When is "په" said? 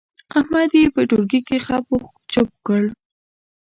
0.95-1.01